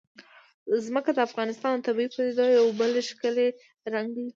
[0.85, 3.47] ځمکه د افغانستان د طبیعي پدیدو یو بل ښکلی
[3.93, 4.25] رنګ دی.